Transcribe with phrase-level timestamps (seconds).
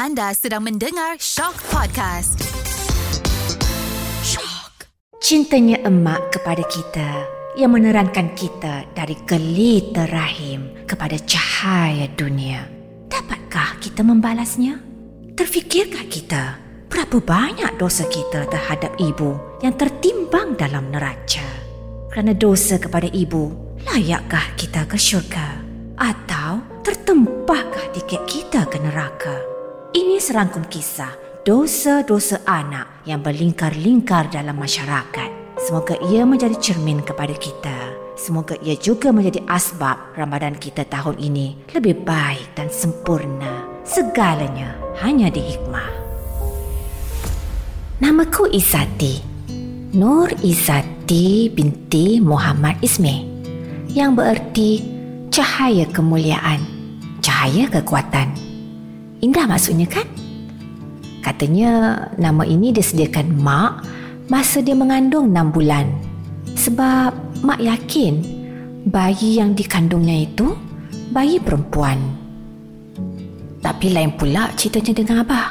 [0.00, 2.40] Anda sedang mendengar Shock Podcast.
[4.24, 4.88] Shock.
[5.20, 7.28] Cintanya emak kepada kita
[7.60, 12.64] yang menerangkan kita dari gelita rahim kepada cahaya dunia.
[13.12, 14.80] Dapatkah kita membalasnya?
[15.36, 16.56] Terfikirkah kita
[16.88, 21.44] berapa banyak dosa kita terhadap ibu yang tertimbang dalam neraca?
[22.08, 23.52] Kerana dosa kepada ibu,
[23.84, 25.60] layakkah kita ke syurga?
[26.00, 29.49] Atau tertempahkah tiket kita ke neraka?
[29.90, 35.58] Ini serangkum kisah dosa-dosa anak yang berlingkar-lingkar dalam masyarakat.
[35.58, 37.74] Semoga ia menjadi cermin kepada kita.
[38.14, 43.66] Semoga ia juga menjadi asbab Ramadan kita tahun ini lebih baik dan sempurna.
[43.82, 45.90] Segalanya hanya di hikmah.
[47.98, 49.18] Namaku Izati.
[49.98, 53.26] Nur Izati binti Muhammad Ismi.
[53.90, 54.70] Yang bererti
[55.34, 56.62] cahaya kemuliaan,
[57.18, 58.39] cahaya kekuatan.
[59.20, 60.08] Indah maksudnya kan?
[61.20, 63.84] Katanya nama ini disediakan mak
[64.32, 65.86] masa dia mengandung 6 bulan.
[66.56, 68.24] Sebab mak yakin
[68.88, 70.56] bayi yang dikandungnya itu
[71.12, 72.00] bayi perempuan.
[73.60, 75.46] Tapi lain pula ceritanya dengan Abah.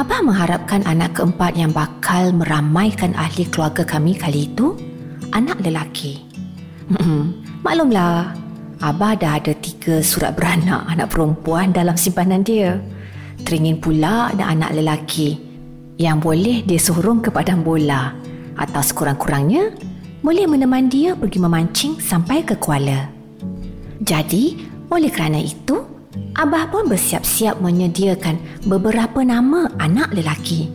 [0.00, 4.72] Abah mengharapkan anak keempat yang bakal meramaikan ahli keluarga kami kali itu
[5.36, 6.24] anak lelaki.
[7.60, 8.32] Maklumlah,
[8.82, 12.82] Abah dah ada tiga surat beranak anak perempuan dalam simpanan dia.
[13.46, 15.38] Teringin pula ada anak lelaki
[16.02, 18.10] yang boleh dia sorong ke padang bola
[18.58, 19.70] atau sekurang-kurangnya
[20.18, 23.06] boleh menemani dia pergi memancing sampai ke Kuala.
[24.02, 25.78] Jadi, oleh kerana itu,
[26.34, 30.66] Abah pun bersiap-siap menyediakan beberapa nama anak lelaki.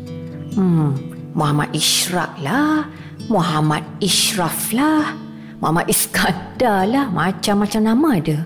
[0.55, 0.95] Hmm,
[1.35, 2.87] Muhammad Ishraq lah,
[3.27, 5.26] Muhammad Ishraf lah,
[5.57, 8.37] Muhammad Iskandar lah macam-macam nama ada.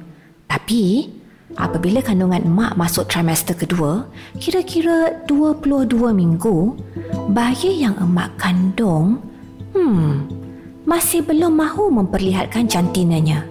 [0.48, 1.12] Tapi
[1.60, 4.08] apabila kandungan mak masuk trimester kedua,
[4.40, 6.80] kira-kira 22 minggu,
[7.36, 9.20] bayi yang emak kandung,
[9.76, 10.32] hmm,
[10.88, 13.44] masih belum mahu memperlihatkan jantinanya.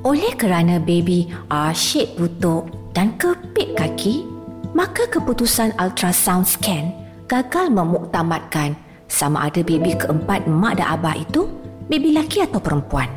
[0.00, 2.64] Oleh kerana baby asyik butuh
[2.96, 4.24] dan kepik kaki,
[4.72, 6.96] maka keputusan ultrasound scan
[7.28, 8.72] gagal memuktamadkan
[9.04, 11.44] sama ada baby keempat mak dan abah itu
[11.88, 13.08] baby laki atau perempuan.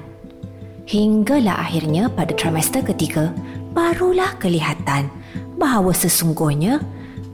[0.87, 3.31] Hinggalah akhirnya pada trimester ketiga,
[3.71, 5.07] barulah kelihatan
[5.55, 6.81] bahawa sesungguhnya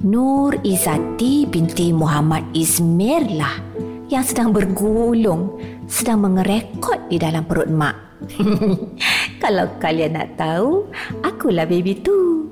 [0.05, 3.55] Nur Izati binti Muhammad Ismail lah
[4.13, 5.57] yang sedang bergulung,
[5.89, 7.97] sedang mengerekod di dalam perut mak.
[9.41, 10.85] Kalau kalian nak tahu,
[11.25, 12.45] akulah baby tu.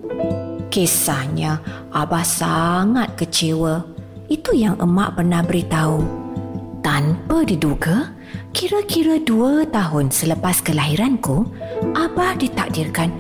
[0.74, 1.62] Kisahnya,
[1.94, 3.86] Abah sangat kecewa.
[4.26, 6.02] Itu yang emak pernah beritahu.
[6.82, 8.15] Tanpa diduga,
[8.56, 11.44] Kira-kira dua tahun selepas kelahiranku,
[11.92, 13.12] Abah ditakdirkan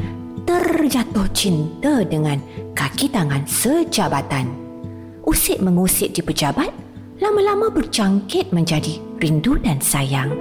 [0.47, 2.39] terjatuh cinta dengan
[2.71, 4.47] kaki tangan sejabatan.
[5.27, 6.71] Usik mengusik di pejabat,
[7.19, 10.31] lama-lama berjangkit menjadi rindu dan sayang.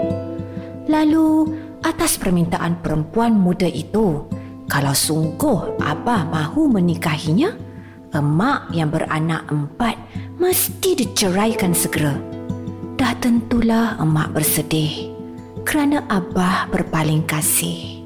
[0.86, 1.50] Lalu,
[1.82, 4.22] atas permintaan perempuan muda itu,
[4.70, 7.50] kalau sungguh Abah mahu menikahinya,
[8.14, 9.98] emak yang beranak empat
[10.38, 12.33] mesti diceraikan segera.
[13.22, 15.14] Tentulah emak bersedih
[15.64, 18.04] kerana abah berpaling kasih.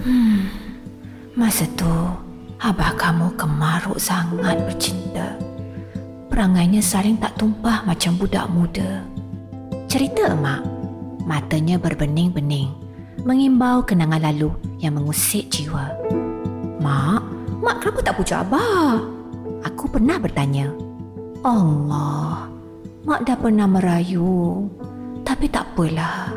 [0.00, 0.48] Hmm,
[1.36, 1.90] masa tu
[2.62, 5.36] abah kamu kemaruk sangat bercinta.
[6.32, 9.04] Perangainya saling tak tumpah macam budak muda.
[9.84, 10.64] Cerita emak,
[11.28, 12.72] matanya berbening-bening,
[13.28, 14.48] mengimbau kenangan lalu
[14.80, 15.92] yang mengusik jiwa.
[16.80, 17.22] Mak,
[17.60, 18.96] mak kenapa tak pujuk abah?
[19.68, 20.72] Aku pernah bertanya.
[21.44, 22.48] Allah,
[23.02, 24.62] Mak dah pernah merayu.
[25.26, 26.30] Tapi tak apalah.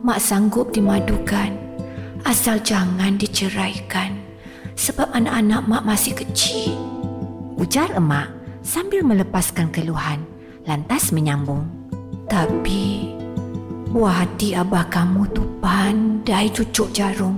[0.00, 1.52] Mak sanggup dimadukan.
[2.24, 4.16] Asal jangan diceraikan.
[4.80, 6.72] Sebab anak-anak mak masih kecil.
[7.60, 8.32] Ujar emak
[8.64, 10.24] sambil melepaskan keluhan.
[10.64, 11.68] Lantas menyambung.
[12.32, 13.12] Tapi
[13.92, 17.36] buah hati abah kamu tu pandai cucuk jarum.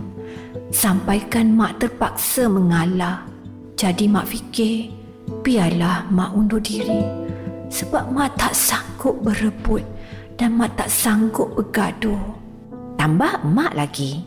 [0.71, 3.27] Sampaikan mak terpaksa mengalah.
[3.75, 4.95] Jadi mak fikir
[5.43, 7.22] biarlah mak undur diri
[7.73, 9.81] sebab mak tak sanggup berebut
[10.37, 12.21] dan mak tak sanggup bergaduh.
[13.01, 14.21] Tambah mak lagi.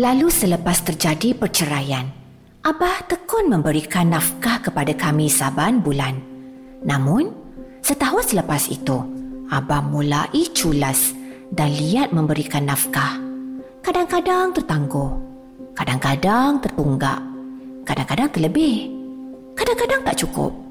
[0.00, 2.08] Lalu selepas terjadi perceraian,
[2.60, 6.16] Abah tekun memberikan nafkah kepada kami saban bulan.
[6.84, 7.32] Namun,
[7.84, 9.00] setahun selepas itu,
[9.52, 11.12] Abah mulai culas
[11.52, 13.18] dan liat memberikan nafkah.
[13.80, 15.12] Kadang-kadang tertangguh,
[15.72, 17.20] kadang-kadang tertunggak,
[17.88, 18.92] kadang-kadang terlebih,
[19.56, 20.69] kadang-kadang tak cukup.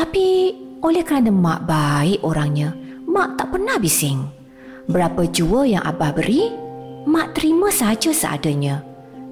[0.00, 2.72] Tapi oleh kerana mak baik orangnya,
[3.04, 4.24] mak tak pernah bising.
[4.88, 6.48] Berapa jua yang abah beri,
[7.04, 8.80] mak terima saja seadanya.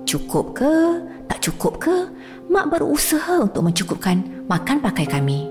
[0.05, 1.97] Cukup ke Tak cukup ke?
[2.53, 5.49] Mak berusaha untuk mencukupkan makan pakai kami.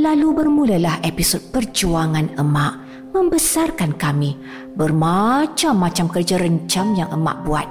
[0.00, 2.80] Lalu bermulalah episod perjuangan emak
[3.12, 4.40] membesarkan kami
[4.72, 7.68] bermacam-macam kerja rencam yang emak buat.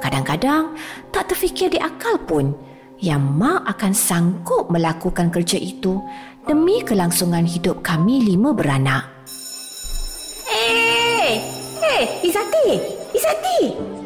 [0.00, 0.72] Kadang-kadang
[1.12, 2.67] tak terfikir di akal pun
[2.98, 6.02] yang mak akan sanggup melakukan kerja itu
[6.42, 9.06] demi kelangsungan hidup kami lima beranak.
[10.50, 11.38] Eh,
[11.78, 12.68] eh, Izati,
[13.14, 13.58] Izati.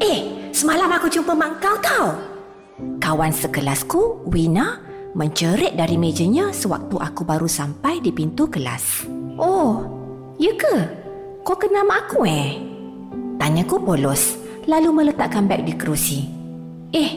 [0.03, 0.19] Eh,
[0.53, 2.07] semalam aku jumpa mak kau tau.
[3.01, 4.83] Kawan sekelasku, Wina,
[5.17, 9.09] menjerit dari mejanya sewaktu aku baru sampai di pintu kelas.
[9.41, 9.87] Oh,
[10.37, 10.77] ya ke?
[11.47, 12.61] Kau kenal mak aku eh?
[13.41, 14.37] Tanyaku polos,
[14.69, 16.27] lalu meletakkan beg di kerusi.
[16.93, 17.11] Eh,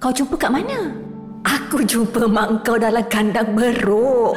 [0.00, 0.99] kau jumpa kat mana?
[1.46, 4.36] Aku jumpa mak kau dalam kandang beruk.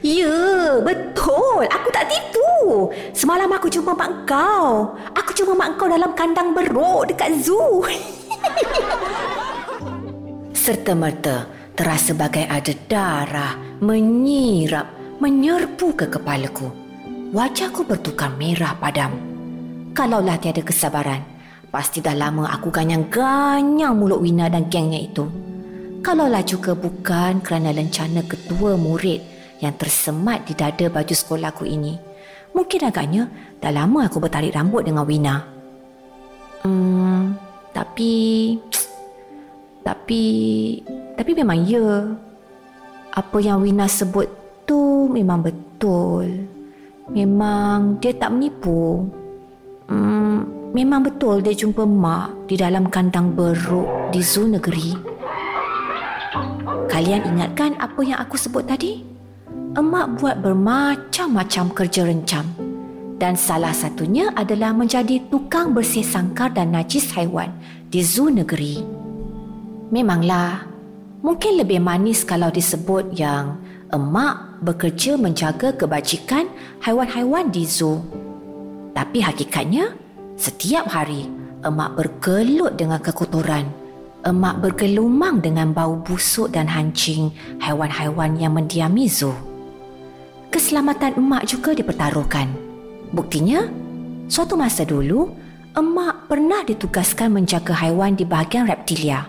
[0.00, 1.66] ya, betul.
[1.68, 2.88] Aku tak tipu.
[3.12, 4.96] Semalam aku jumpa mak kau.
[5.12, 7.84] Aku jumpa mak kau dalam kandang beruk dekat zoo.
[10.56, 16.70] Serta merta terasa bagai ada darah menyirap, menyerbu ke kepalaku.
[17.34, 19.10] Wajahku bertukar merah padam.
[19.92, 21.20] Kalaulah tiada kesabaran,
[21.72, 25.24] pasti dah lama aku ganyang-ganyang mulut Wina dan gengnya itu.
[26.04, 29.24] Kalaulah juga bukan kerana lencana ketua murid
[29.64, 31.96] yang tersemat di dada baju sekolahku ini,
[32.52, 33.30] mungkin agaknya
[33.62, 35.36] dah lama aku bertarik rambut dengan Wina.
[36.60, 37.38] Hmm,
[37.72, 38.12] tapi
[39.80, 40.22] tapi
[41.16, 42.12] tapi memang ya.
[43.12, 44.24] Apa yang Wina sebut
[44.64, 46.48] tu memang betul.
[47.12, 49.04] Memang dia tak menipu.
[49.84, 54.96] Hmm, memang betul dia jumpa mak di dalam kandang beruk di zoo negeri.
[56.88, 59.04] Kalian ingatkan apa yang aku sebut tadi?
[59.72, 62.44] Emak buat bermacam-macam kerja rencam.
[63.16, 67.48] Dan salah satunya adalah menjadi tukang bersih sangkar dan najis haiwan
[67.88, 68.82] di zoo negeri.
[69.88, 70.66] Memanglah,
[71.22, 73.56] mungkin lebih manis kalau disebut yang
[73.94, 76.50] emak bekerja menjaga kebajikan
[76.82, 78.02] haiwan-haiwan di zoo.
[78.92, 80.01] Tapi hakikatnya,
[80.42, 81.30] setiap hari
[81.62, 83.70] emak bergelut dengan kekotoran.
[84.26, 87.30] Emak bergelumang dengan bau busuk dan hancing
[87.62, 89.34] haiwan-haiwan yang mendiami zoo.
[90.50, 92.50] Keselamatan emak juga dipertaruhkan.
[93.14, 93.66] Buktinya,
[94.30, 95.30] suatu masa dulu,
[95.74, 99.26] emak pernah ditugaskan menjaga haiwan di bahagian reptilia.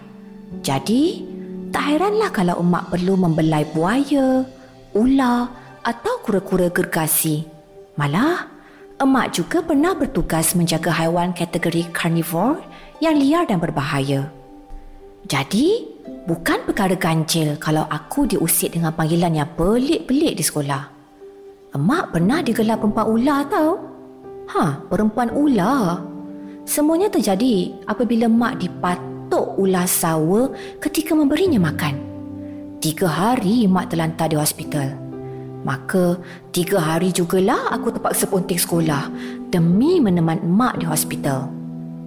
[0.62, 1.25] Jadi,
[1.74, 4.45] tak heranlah kalau emak perlu membelai buaya,
[4.94, 5.50] ular
[5.81, 7.50] atau kura-kura gergasi.
[7.98, 8.52] Malah,
[9.03, 12.63] emak juga pernah bertugas menjaga haiwan kategori carnivore
[13.03, 14.31] yang liar dan berbahaya.
[15.27, 15.91] Jadi,
[16.23, 20.83] bukan perkara ganjil kalau aku diusik dengan panggilan yang pelik-pelik di sekolah.
[21.75, 23.71] Emak pernah digelar perempuan ular tau.
[24.55, 26.00] Ha, perempuan ular.
[26.63, 30.47] Semuanya terjadi apabila mak dipatuk ular sawa
[30.79, 32.00] ketika memberinya makan.
[32.79, 35.02] Tiga hari mak terlantar di hospital.
[35.63, 36.19] Maka
[36.51, 39.07] tiga hari jugalah aku terpaksa ponting sekolah
[39.48, 41.48] demi meneman mak di hospital.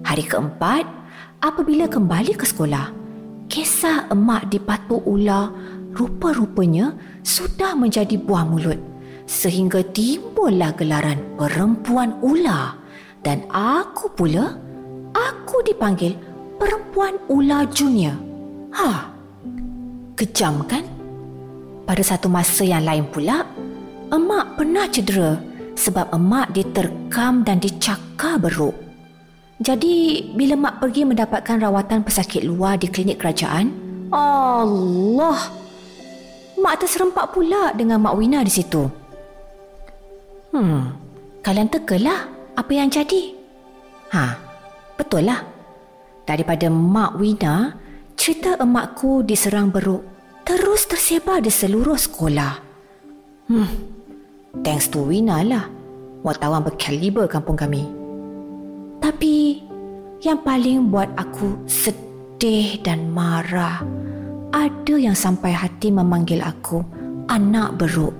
[0.05, 0.85] Hari keempat,
[1.41, 2.93] apabila kembali ke sekolah,
[3.49, 5.49] kisah emak dipatuk ular
[5.97, 6.93] rupa-rupanya
[7.25, 8.77] sudah menjadi buah mulut
[9.27, 12.79] sehingga timbullah gelaran perempuan ular
[13.25, 14.55] dan aku pula
[15.11, 16.15] aku dipanggil
[16.61, 18.15] perempuan ular junior.
[18.77, 19.11] Ha.
[20.17, 20.96] Kejam kan?
[21.87, 23.47] Pada satu masa yang lain pula,
[24.11, 25.39] emak pernah cedera
[25.79, 28.75] sebab emak diterkam dan dicakar beruk.
[29.63, 33.71] Jadi, bila mak pergi mendapatkan rawatan pesakit luar di klinik kerajaan,
[34.11, 35.47] Allah!
[36.59, 38.83] Mak terserempak pula dengan Mak Wina di situ.
[40.51, 40.91] Hmm,
[41.39, 43.31] kalian tegalah apa yang jadi.
[44.11, 44.35] Ha,
[44.99, 45.39] betul lah.
[46.27, 47.79] Daripada Mak Wina,
[48.19, 50.16] cerita emakku diserang beruk
[50.47, 52.53] terus tersebar di seluruh sekolah.
[53.51, 53.67] Hmm,
[54.63, 55.67] thanks to Wina lah,
[56.23, 57.83] wartawan berkaliber kampung kami.
[59.03, 59.59] Tapi,
[60.23, 63.83] yang paling buat aku sedih dan marah,
[64.55, 66.79] ada yang sampai hati memanggil aku
[67.27, 68.15] anak beruk.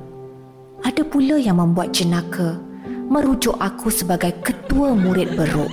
[0.83, 2.59] Ada pula yang membuat jenaka
[3.07, 5.71] merujuk aku sebagai ketua murid beruk.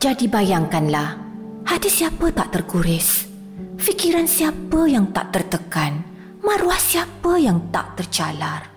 [0.00, 1.20] Jadi bayangkanlah,
[1.68, 3.21] hati siapa tak terkuris?
[3.82, 6.06] Fikiran siapa yang tak tertekan?
[6.38, 8.70] Maruah siapa yang tak tercalar?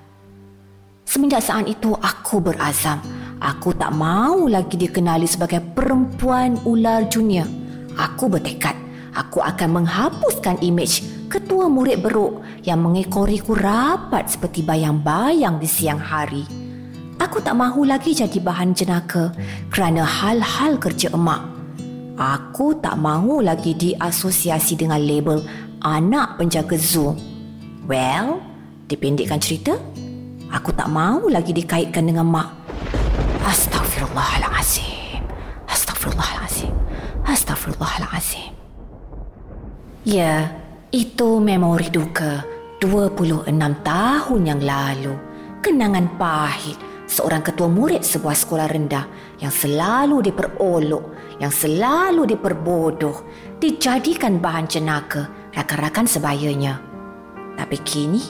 [1.06, 3.06] Semenjak saat itu aku berazam.
[3.38, 7.46] Aku tak mahu lagi dikenali sebagai perempuan ular junior.
[7.94, 8.74] Aku bertekad
[9.14, 16.50] aku akan menghapuskan imej ketua murid beruk yang mengekoriku rapat seperti bayang-bayang di siang hari.
[17.22, 19.30] Aku tak mahu lagi jadi bahan jenaka
[19.70, 21.55] kerana hal-hal kerja emak.
[22.16, 25.44] Aku tak mahu lagi diasosiasi dengan label
[25.84, 27.12] anak penjaga zoo.
[27.84, 28.40] Well,
[28.88, 29.76] dipendekkan cerita,
[30.48, 32.56] aku tak mahu lagi dikaitkan dengan mak.
[33.44, 35.28] Astaghfirullahalazim.
[35.68, 36.72] Astaghfirullahalazim.
[37.28, 38.56] Astaghfirullahalazim.
[40.08, 40.56] Ya,
[40.96, 42.48] itu memori duka
[42.80, 43.52] 26
[43.84, 45.20] tahun yang lalu.
[45.60, 46.80] Kenangan pahit
[47.12, 49.06] seorang ketua murid sebuah sekolah rendah
[49.44, 53.26] yang selalu diperolok, yang selalu diperbodoh,
[53.60, 56.80] dijadikan bahan cenaka rakan-rakan sebayanya.
[57.56, 58.24] Tapi kini,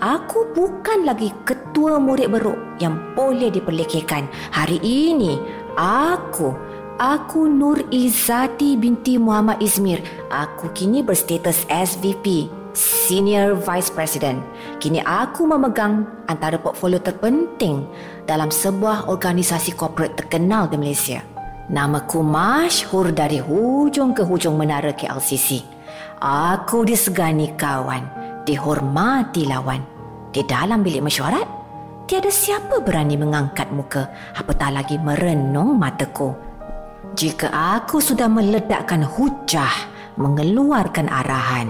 [0.00, 4.28] aku bukan lagi ketua murid beruk yang boleh diperlekehkan.
[4.52, 5.40] Hari ini,
[5.80, 6.52] aku
[6.98, 10.02] Aku Nur Izzati binti Muhammad Izmir.
[10.34, 14.42] Aku kini berstatus SVP, Senior Vice President.
[14.82, 17.86] Kini aku memegang antara portfolio terpenting
[18.26, 21.37] dalam sebuah organisasi korporat terkenal di Malaysia.
[21.68, 25.60] Namaku masyhur dari hujung ke hujung menara KLCC.
[26.16, 28.08] Aku disegani kawan,
[28.48, 29.84] dihormati lawan.
[30.32, 31.44] Di dalam bilik mesyuarat,
[32.08, 36.32] tiada siapa berani mengangkat muka apatah lagi merenung mataku.
[37.12, 39.72] Jika aku sudah meledakkan hujah,
[40.16, 41.68] mengeluarkan arahan,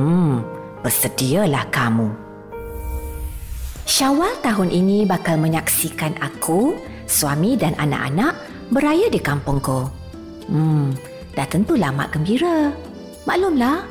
[0.00, 0.40] hmm,
[0.80, 2.08] bersedialah kamu.
[3.84, 9.88] Syawal tahun ini bakal menyaksikan aku, suami dan anak-anak beraya di kampungku.
[10.48, 10.92] Hmm,
[11.32, 12.72] dah tentulah mak gembira.
[13.24, 13.84] Maklumlah,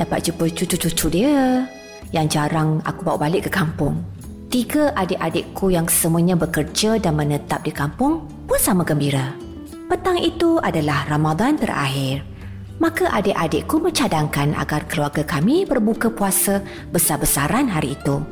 [0.00, 1.68] dapat jumpa cucu-cucu dia
[2.12, 4.00] yang jarang aku bawa balik ke kampung.
[4.48, 9.36] Tiga adik-adikku yang semuanya bekerja dan menetap di kampung pun sama gembira.
[9.92, 12.24] Petang itu adalah Ramadan terakhir.
[12.80, 18.22] Maka adik-adikku mencadangkan agar keluarga kami berbuka puasa besar-besaran hari itu.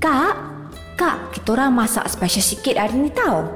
[0.00, 0.34] Kak,
[0.96, 3.46] kak, kita orang masak special sikit hari ni tau.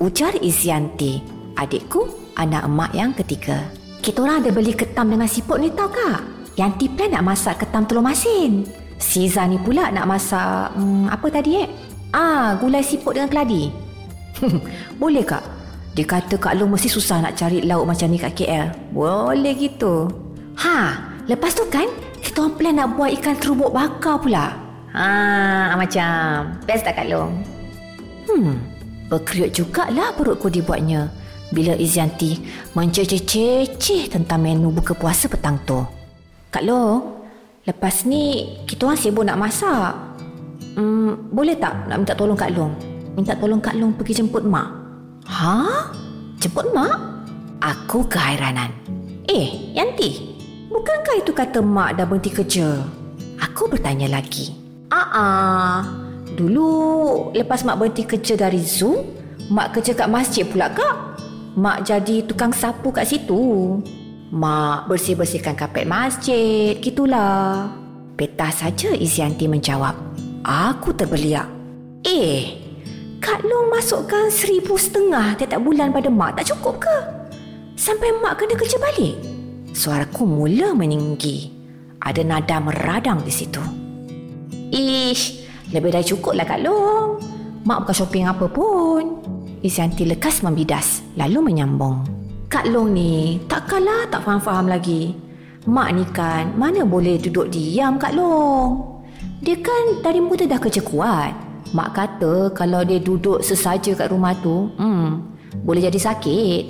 [0.00, 1.20] Ujar Izianti,
[1.56, 3.68] adikku, anak emak yang ketiga.
[4.02, 6.20] Kita orang ada beli ketam dengan siput ni tau kak.
[6.58, 8.66] Yanti plan nak masak ketam telur masin.
[8.98, 11.68] Si Zani pula nak masak, hmm, apa tadi eh?
[12.12, 13.70] Ah, gulai siput dengan keladi.
[15.00, 15.44] Boleh kak?
[15.92, 18.72] Dia kata Kak Long mesti susah nak cari lauk macam ni kat KL.
[18.96, 20.08] Boleh gitu.
[20.56, 20.96] Ha,
[21.28, 21.84] lepas tu kan
[22.24, 24.56] kita orang plan nak buat ikan terubuk bakar pula.
[24.96, 26.56] Ha, macam.
[26.64, 27.44] Best tak Kak Long?
[28.24, 28.56] Hmm,
[29.12, 31.12] berkeriut jugalah perutku dibuatnya
[31.52, 32.40] bila Izianti
[32.72, 35.84] menceceh-ceceh tentang menu buka puasa petang tu.
[36.48, 37.22] Kak Long,
[37.68, 39.92] lepas ni kita orang sibuk nak masak.
[40.72, 42.72] Hmm, boleh tak nak minta tolong Kak Long?
[43.12, 44.68] Minta tolong Kak Long pergi jemput mak.
[45.28, 45.60] Ha?
[46.40, 46.96] Jemput mak?
[47.60, 48.72] Aku keheranan.
[49.28, 50.34] Eh, Yanti,
[50.72, 52.80] bukankah itu kata mak dah berhenti kerja?
[53.38, 54.56] Aku bertanya lagi.
[54.92, 55.84] Ah,
[56.36, 59.04] dulu lepas mak berhenti kerja dari Zoom,
[59.52, 61.11] mak kerja kat masjid pula kak.
[61.52, 63.76] Mak jadi tukang sapu kat situ.
[64.32, 67.68] Mak bersih-bersihkan kapet masjid, gitulah.
[68.16, 69.92] Petah saja Izianti menjawab.
[70.40, 71.44] Aku terbeliak.
[72.08, 72.56] Eh,
[73.20, 76.96] Kak Long masukkan seribu setengah tiap-tiap bulan pada mak tak cukup ke?
[77.76, 79.14] Sampai mak kena kerja balik?
[79.76, 81.52] Suaraku mula meninggi.
[82.00, 83.62] Ada nada meradang di situ.
[84.72, 87.20] Ish, lebih dah cukup lah Kak Long.
[87.62, 89.20] Mak bukan shopping apa pun.
[89.62, 92.02] Isyanti lekas membidas lalu menyambung.
[92.50, 95.14] Kak Long ni takkanlah tak faham-faham lagi.
[95.70, 98.98] Mak ni kan mana boleh duduk diam Kak Long.
[99.38, 101.30] Dia kan dari muda dah kerja kuat.
[101.78, 105.10] Mak kata kalau dia duduk sesaja kat rumah tu, hmm,
[105.62, 106.62] boleh jadi sakit.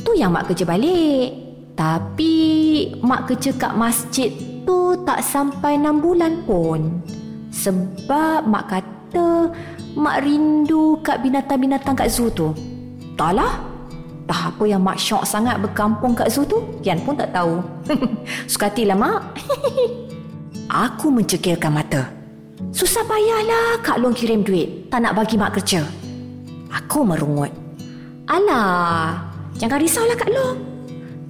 [0.00, 1.28] Tu yang mak kerja balik.
[1.76, 2.34] Tapi
[3.04, 4.32] mak kerja kat masjid
[4.64, 7.04] tu tak sampai enam bulan pun.
[7.52, 9.52] Sebab mak kata
[9.94, 12.52] mak rindu kat binatang-binatang kat zoo tu.
[13.16, 13.64] Taklah.
[14.28, 17.64] Tak apa yang mak syok sangat berkampung kat zoo tu, Yan pun tak tahu.
[18.52, 19.40] Sukatilah mak.
[20.88, 22.12] Aku mencekilkan mata.
[22.76, 24.92] Susah payahlah Kak Long kirim duit.
[24.92, 25.80] Tak nak bagi mak kerja.
[26.68, 27.48] Aku merungut.
[28.28, 29.24] Alah,
[29.56, 30.60] jangan risaulah Kak Long.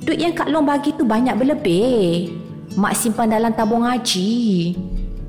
[0.03, 2.35] Duit yang Kak Long bagi tu banyak berlebih.
[2.75, 4.75] Mak simpan dalam tabung haji.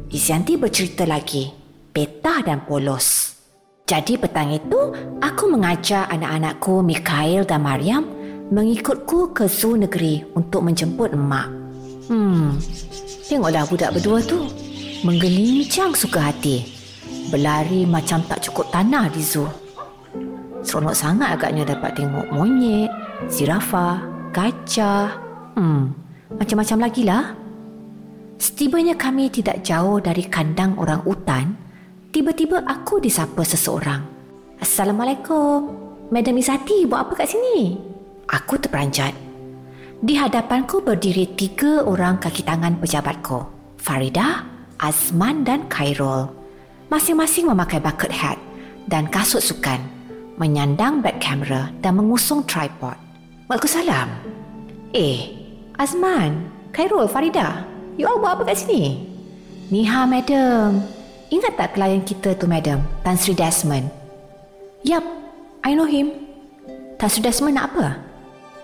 [0.09, 1.58] Izianti bercerita lagi.
[1.99, 3.35] Petah dan polos.
[3.83, 8.07] Jadi petang itu, aku mengajar anak-anakku Mikhail dan Mariam
[8.55, 11.51] mengikutku ke zoo negeri untuk menjemput emak.
[12.07, 12.55] Hmm,
[13.27, 14.47] tengoklah budak berdua tu
[15.03, 16.63] menggelincang suka hati.
[17.35, 19.51] Berlari macam tak cukup tanah di zoo.
[20.63, 22.87] Seronok sangat agaknya dapat tengok monyet,
[23.27, 23.99] zirafah,
[24.31, 25.19] gajah.
[25.59, 25.91] Hmm,
[26.31, 27.35] macam-macam lagi lah.
[28.39, 31.67] Setibanya kami tidak jauh dari kandang orang utan,
[32.09, 34.01] tiba-tiba aku disapa seseorang.
[34.59, 35.89] Assalamualaikum.
[36.09, 37.77] Madam Isati buat apa kat sini?
[38.29, 39.13] Aku terperanjat.
[39.99, 43.45] Di hadapanku berdiri tiga orang kaki tangan pejabatku.
[43.77, 44.43] Farida,
[44.81, 46.27] Azman dan Khairul.
[46.89, 48.41] Masing-masing memakai bucket hat
[48.89, 49.77] dan kasut sukan,
[50.41, 52.97] menyandang back camera dan mengusung tripod.
[53.45, 54.09] Waalaikumsalam.
[54.97, 55.29] Eh,
[55.77, 57.61] Azman, Khairul, Farida,
[57.99, 59.05] you all buat apa kat sini?
[59.69, 60.98] Niha, madam.
[61.29, 62.81] Ingat tak klien kita tu, madam?
[63.05, 63.85] Tan Sri Desmond.
[64.81, 65.05] Yap,
[65.61, 66.09] I know him.
[66.97, 68.01] Tan Sri Desmond nak apa?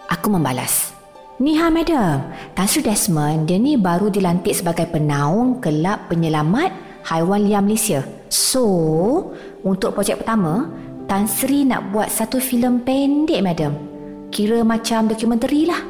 [0.10, 0.90] Aku membalas.
[1.38, 2.26] Niha madam,
[2.58, 6.74] Tan Sri Desmond dia ni baru dilantik sebagai penaung kelab penyelamat
[7.06, 8.02] haiwan liar Malaysia.
[8.34, 8.66] So,
[9.62, 10.66] untuk projek pertama,
[11.06, 13.78] Tan Sri nak buat satu filem pendek madam.
[14.34, 15.86] Kira macam dokumentari lah.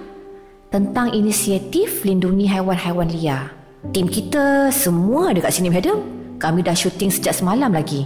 [0.74, 3.55] Tentang inisiatif lindungi haiwan-haiwan liar.
[3.96, 6.25] Tim kita semua dekat sini madam.
[6.36, 8.06] Kami dah syuting sejak semalam lagi.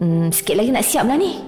[0.00, 1.38] Hmm, sikit lagi nak siap lah ni.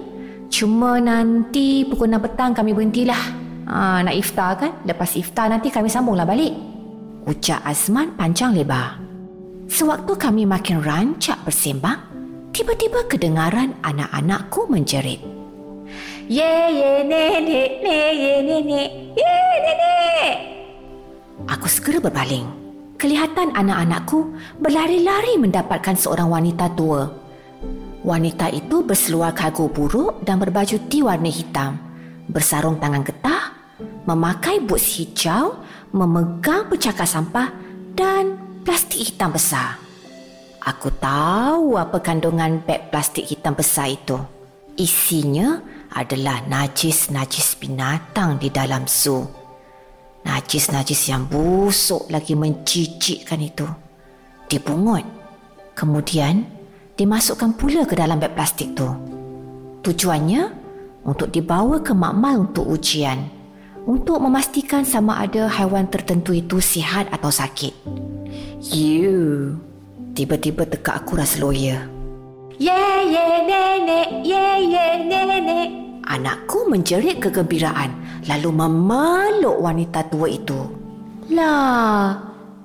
[0.47, 3.23] Cuma nanti pukul 6 petang kami berhentilah.
[3.67, 4.71] Ha, nak iftar kan?
[4.87, 6.55] Lepas iftar nanti kami sambunglah balik.
[7.27, 9.03] Ucap Azman panjang lebar.
[9.67, 11.99] Sewaktu kami makin rancak bersembang,
[12.55, 15.19] tiba-tiba kedengaran anak-anakku menjerit.
[16.31, 18.89] Ye ye nenek, ne ye nenek,
[19.19, 20.35] ye nenek.
[21.51, 22.66] Aku segera berbaling.
[22.97, 27.05] Kelihatan anak-anakku berlari-lari mendapatkan seorang wanita tua.
[28.01, 31.77] Wanita itu berseluar kargo buruk dan berbaju ti warna hitam.
[32.25, 33.53] Bersarung tangan getah
[34.09, 35.61] memakai boots hijau,
[35.93, 37.53] memegang pencakar sampah
[37.93, 38.33] dan
[38.65, 39.77] plastik hitam besar.
[40.65, 44.17] Aku tahu apa kandungan beg plastik hitam besar itu.
[44.73, 45.61] Isinya
[45.93, 49.46] adalah najis-najis binatang di dalam zoo.
[50.27, 53.63] Najis-najis yang busuk lagi mencicikkan itu.
[54.51, 55.07] Dibungut.
[55.71, 56.43] Kemudian,
[56.99, 58.89] dimasukkan pula ke dalam beg plastik itu.
[59.87, 60.51] Tujuannya
[61.07, 63.37] untuk dibawa ke makmal untuk ujian
[63.87, 67.71] untuk memastikan sama ada haiwan tertentu itu sihat atau sakit.
[68.67, 69.55] You,
[70.11, 71.87] tiba-tiba tekak aku rasa lawyer.
[72.59, 75.69] Ye ye nenek, ye ye nenek.
[76.03, 77.96] Anakku menjerit kegembiraan
[78.27, 80.59] lalu memeluk wanita tua itu.
[81.31, 82.15] Lah,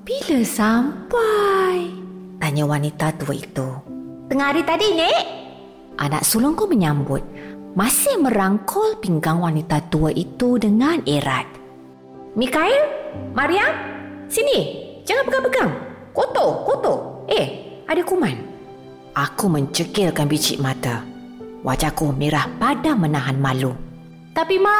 [0.02, 1.90] bila sampai?
[2.42, 3.68] Tanya wanita tua itu.
[4.26, 5.22] Tengah hari tadi, Nek.
[5.98, 7.22] Anak sulungku menyambut
[7.72, 11.48] masih merangkul pinggang wanita tua itu dengan erat.
[12.34, 12.82] Mikael,
[13.32, 13.72] Mariam,
[14.28, 14.90] sini.
[15.04, 15.70] Jangan pegang-pegang.
[16.12, 16.98] Kotor, kotor.
[17.28, 18.36] Eh, ada kuman.
[19.12, 21.04] Aku mencekilkan biji mata.
[21.62, 23.76] Wajahku merah pada menahan malu.
[24.32, 24.76] Tapi ma...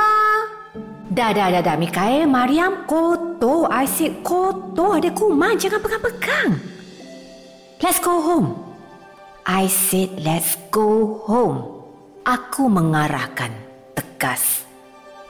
[1.13, 1.77] Dah, dah, dah, dah.
[1.77, 3.69] Mikael, Mariam, kotor.
[3.85, 4.97] Said kotor.
[4.97, 5.61] Ada kuman.
[5.61, 6.57] Jangan pegang-pegang.
[7.85, 8.57] Let's go home.
[9.45, 11.85] I said let's go home.
[12.25, 13.53] Aku mengarahkan
[13.93, 14.63] tegas.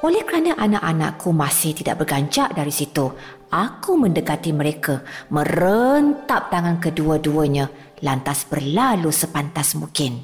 [0.05, 3.09] Oleh kerana anak-anakku masih tidak berganjak dari situ,
[3.49, 7.71] aku mendekati mereka, merentap tangan kedua-duanya
[8.05, 10.21] lantas berlalu sepantas mungkin.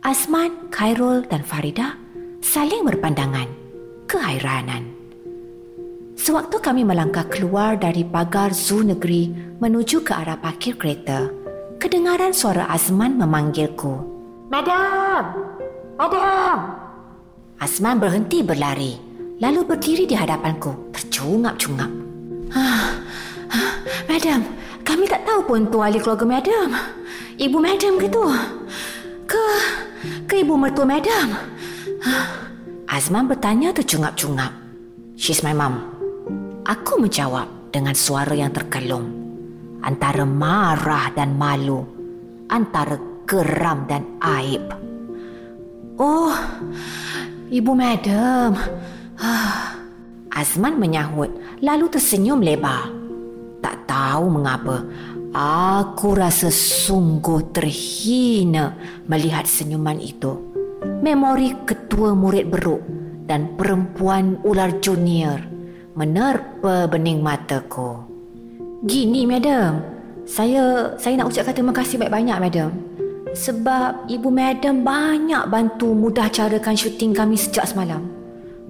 [0.00, 1.98] Azman, Khairul dan Farida
[2.40, 3.65] saling berpandangan,
[4.06, 4.88] keheranan.
[6.16, 9.28] Sewaktu kami melangkah keluar dari pagar zoo negeri
[9.60, 11.28] menuju ke arah parkir kereta,
[11.76, 14.00] kedengaran suara Azman memanggilku.
[14.48, 15.22] Madam!
[16.00, 16.58] Adam!
[17.60, 18.96] Asman berhenti berlari,
[19.40, 21.88] lalu berdiri di hadapanku, tercungap-cungap.
[22.56, 22.96] Ah,
[23.52, 23.72] ah,
[24.08, 24.40] Madam,
[24.84, 26.68] kami tak tahu pun tu ahli keluarga Madam.
[27.36, 28.24] Ibu Madam ke tu?
[29.28, 29.44] Ke,
[30.24, 31.36] ke ibu mertua Madam?
[32.06, 32.45] Ah,
[32.86, 34.54] Azman bertanya tercungap-cungap.
[35.18, 35.90] She's my mom.
[36.62, 39.10] Aku menjawab dengan suara yang terkelung.
[39.82, 41.82] Antara marah dan malu.
[42.46, 42.94] Antara
[43.26, 44.70] geram dan aib.
[45.98, 46.30] Oh,
[47.50, 48.54] Ibu Madam.
[50.38, 52.86] Azman menyahut lalu tersenyum lebar.
[53.58, 54.86] Tak tahu mengapa,
[55.34, 58.78] aku rasa sungguh terhina
[59.10, 60.45] melihat senyuman itu.
[61.04, 62.82] Memori ketua murid beruk
[63.26, 65.38] dan perempuan ular junior
[65.96, 68.04] menerpa bening mataku.
[68.84, 69.80] Gini, Madam.
[70.26, 72.70] Saya saya nak ucapkan terima kasih banyak-banyak, Madam.
[73.32, 78.04] Sebab Ibu Madam banyak bantu mudah carakan syuting kami sejak semalam.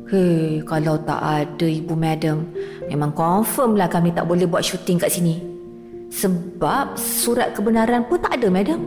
[0.06, 2.46] Hei, kalau tak ada Ibu Madam,
[2.86, 5.42] memang confirm lah kami tak boleh buat syuting kat sini.
[6.14, 8.78] Sebab surat kebenaran pun tak ada, Madam.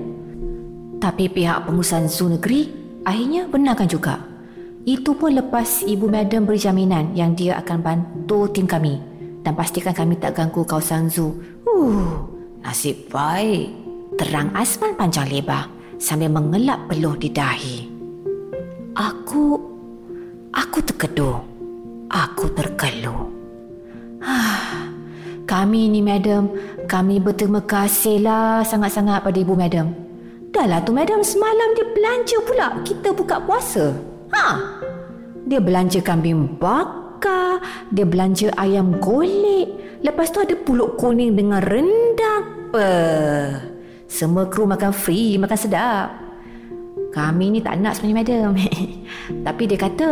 [1.03, 2.78] Tapi pihak pengurusan zoo negeri
[3.09, 4.21] akhirnya benarkan juga.
[4.85, 9.01] Itu pun lepas Ibu Madam beri jaminan yang dia akan bantu tim kami
[9.43, 11.35] dan pastikan kami tak ganggu kawasan zoo.
[11.67, 12.25] Uh,
[12.63, 13.73] nasib baik
[14.15, 15.67] terang Asman panjang lebar
[15.99, 17.77] sambil mengelap peluh di dahi.
[18.95, 19.59] Aku,
[20.55, 21.39] aku terkedu.
[22.09, 23.29] Aku terkeluh.
[25.49, 26.49] Kami ni madam,
[26.85, 30.08] kami berterima kasihlah sangat-sangat pada ibu madam.
[30.49, 33.93] Dah lah tu madam semalam dia belanja pula kita buka puasa.
[34.33, 34.47] Ha?
[35.45, 37.61] Dia belanja kambing bakar,
[37.93, 39.69] dia belanja ayam golek.
[40.01, 42.73] Lepas tu ada pulut kuning dengan rendang.
[42.73, 43.61] Uh,
[44.09, 46.09] semua kru makan free, makan sedap.
[47.13, 48.51] Kami ni tak nak sebenarnya madam.
[49.45, 50.07] Tapi dia kata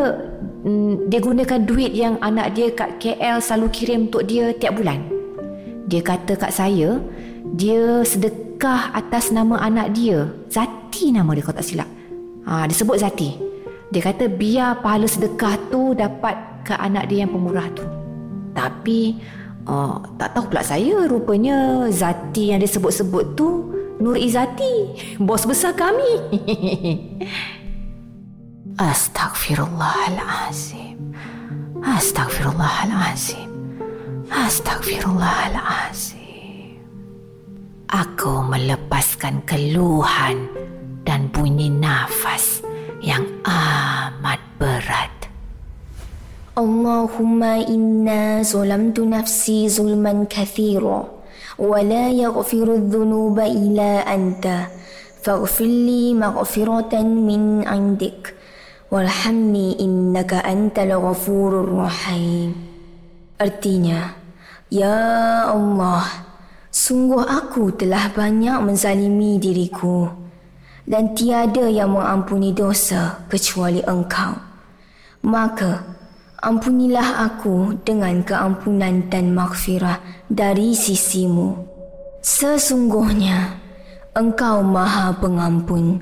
[0.66, 5.02] mm, dia gunakan duit yang anak dia kat KL selalu kirim untuk dia tiap bulan.
[5.90, 7.02] Dia kata kat saya
[7.58, 10.30] Dia sedekah atas nama anak dia.
[10.46, 11.90] Zati nama dia kalau tak silap.
[12.46, 13.34] Ha, Dia sebut Zati.
[13.90, 16.36] Dia kata biar pahala sedekah tu Dapat
[16.68, 17.82] ke anak dia yang pemurah tu.
[18.54, 19.18] Tapi
[19.66, 23.72] uh, Tak tahu pula saya Rupanya Zati yang dia sebut-sebut tu
[24.04, 24.92] Nur Izati
[25.26, 26.14] Bos besar kami.
[28.78, 31.18] Astaghfirullahalazim.
[31.82, 33.50] Astaghfirullahalazim.
[34.30, 36.17] Astagfirullahalazim.
[37.88, 40.52] Aku melepaskan keluhan
[41.08, 42.60] dan bunyi nafas
[43.00, 45.32] yang amat berat.
[46.60, 51.08] Allahumma inna zulamtu nafsi zulman kathira
[51.56, 54.68] wa la yaghfiru dhunuba ila anta
[55.24, 58.36] faghfir li maghfiratan min indik
[58.92, 62.52] warhamni innaka antal ghafurur rahim.
[63.40, 64.12] Artinya,
[64.68, 66.27] Ya Allah,
[66.72, 70.08] sungguh aku telah banyak menzalimi diriku
[70.88, 74.40] dan tiada yang mengampuni dosa kecuali engkau.
[75.28, 75.84] Maka,
[76.40, 80.00] ampunilah aku dengan keampunan dan maghfirah
[80.32, 81.60] dari sisimu.
[82.24, 83.60] Sesungguhnya,
[84.16, 86.00] engkau maha pengampun,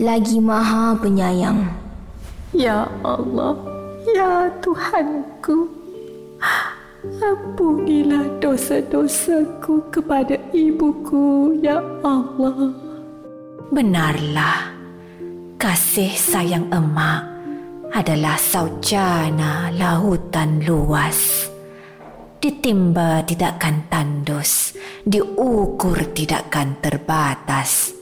[0.00, 1.68] lagi maha penyayang.
[2.56, 3.56] Ya Allah,
[4.12, 5.81] Ya Tuhanku.
[7.02, 12.70] Ampunilah dosa-dosaku kepada ibuku, Ya Allah.
[13.74, 14.70] Benarlah,
[15.58, 17.26] kasih sayang emak
[17.90, 21.50] adalah saujana lautan luas.
[22.38, 27.98] Ditimba tidakkan tandus, diukur tidakkan terbatas.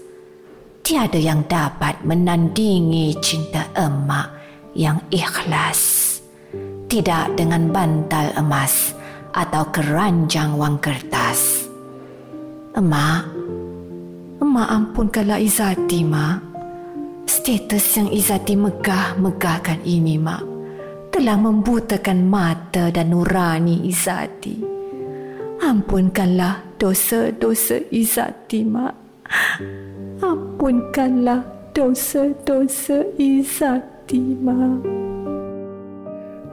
[0.85, 4.29] Tiada yang dapat menandingi cinta emak
[4.77, 6.00] yang ikhlas
[6.91, 8.99] tidak dengan bantal emas
[9.31, 11.71] atau keranjang wang kertas.
[12.75, 13.31] Emak,
[14.43, 16.43] emak ampunkanlah Izati, mak.
[17.31, 20.43] Status yang Izati megah-megahkan ini, mak,
[21.15, 24.59] telah membutakan mata dan nurani Izati.
[25.63, 28.95] Ampunkanlah dosa-dosa Izati, mak.
[30.19, 35.00] Ampunkanlah dosa-dosa Izati, mak.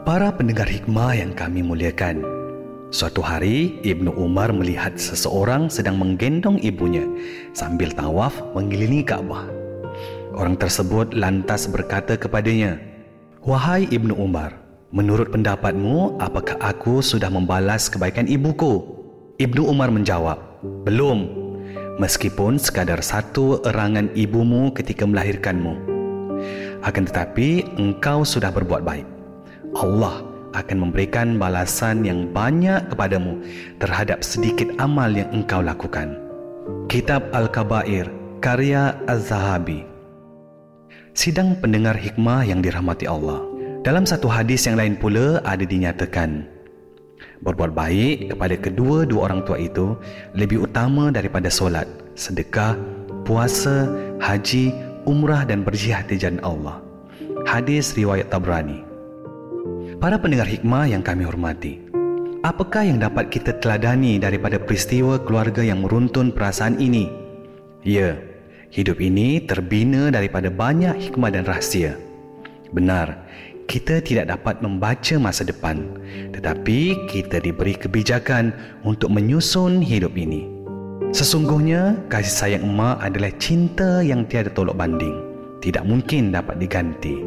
[0.08, 2.24] Para pendengar hikmah yang kami muliakan,
[2.96, 7.04] suatu hari Ibnu Umar melihat seseorang sedang menggendong ibunya
[7.52, 9.52] sambil tawaf mengelilingi Kaabah.
[10.32, 12.80] Orang tersebut lantas berkata kepadanya,
[13.44, 14.56] "Wahai Ibnu Umar,
[14.96, 18.88] menurut pendapatmu apakah aku sudah membalas kebaikan ibuku?"
[19.44, 20.40] Ibnu Umar menjawab,
[20.88, 21.28] "Belum,
[22.00, 25.76] meskipun sekadar satu erangan ibumu ketika melahirkanmu.
[26.80, 29.17] Akan tetapi engkau sudah berbuat baik."
[29.78, 30.26] Allah
[30.58, 33.38] akan memberikan balasan yang banyak kepadamu
[33.78, 36.18] terhadap sedikit amal yang engkau lakukan.
[36.90, 38.10] Kitab Al-Kabair
[38.42, 39.86] karya Az-Zahabi.
[41.14, 43.46] Sidang pendengar hikmah yang dirahmati Allah.
[43.86, 46.58] Dalam satu hadis yang lain pula ada dinyatakan
[47.42, 49.94] berbuat baik kepada kedua-dua orang tua itu
[50.34, 51.86] lebih utama daripada solat,
[52.18, 52.74] sedekah,
[53.26, 53.86] puasa,
[54.18, 54.74] haji,
[55.06, 56.82] umrah dan berjihad di jalan Allah.
[57.46, 58.87] Hadis riwayat Tabrani.
[59.98, 61.82] Para pendengar hikmah yang kami hormati,
[62.46, 67.10] apakah yang dapat kita teladani daripada peristiwa keluarga yang meruntun perasaan ini?
[67.82, 68.14] Ya,
[68.70, 71.98] hidup ini terbina daripada banyak hikmah dan rahsia.
[72.78, 73.26] Benar,
[73.66, 75.90] kita tidak dapat membaca masa depan,
[76.30, 78.54] tetapi kita diberi kebijakan
[78.86, 80.46] untuk menyusun hidup ini.
[81.10, 85.26] Sesungguhnya, kasih sayang emak adalah cinta yang tiada tolok banding.
[85.58, 87.18] Tidak mungkin dapat diganti.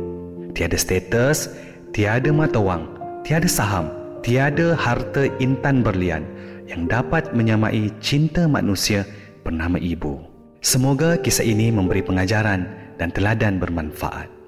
[0.55, 1.51] Tiada status,
[1.91, 2.87] tiada mata wang,
[3.27, 3.91] tiada saham,
[4.23, 6.23] tiada harta intan berlian
[6.71, 9.03] yang dapat menyamai cinta manusia
[9.43, 10.23] bernama ibu.
[10.63, 12.69] Semoga kisah ini memberi pengajaran
[13.01, 14.40] dan teladan bermanfaat.